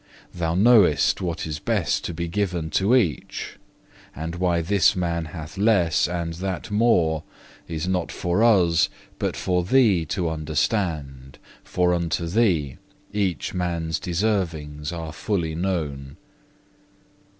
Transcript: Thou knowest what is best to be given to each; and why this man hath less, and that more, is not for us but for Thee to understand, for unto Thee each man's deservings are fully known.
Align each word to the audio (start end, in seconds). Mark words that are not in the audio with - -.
Thou 0.33 0.55
knowest 0.55 1.21
what 1.21 1.45
is 1.45 1.59
best 1.59 2.03
to 2.05 2.13
be 2.15 2.27
given 2.27 2.71
to 2.71 2.95
each; 2.95 3.59
and 4.15 4.33
why 4.37 4.59
this 4.61 4.95
man 4.95 5.25
hath 5.25 5.59
less, 5.59 6.07
and 6.07 6.33
that 6.33 6.71
more, 6.71 7.21
is 7.67 7.87
not 7.87 8.11
for 8.11 8.43
us 8.43 8.89
but 9.19 9.37
for 9.37 9.63
Thee 9.63 10.03
to 10.05 10.27
understand, 10.27 11.37
for 11.63 11.93
unto 11.93 12.25
Thee 12.25 12.79
each 13.13 13.53
man's 13.53 13.99
deservings 13.99 14.91
are 14.91 15.13
fully 15.13 15.53
known. 15.53 16.17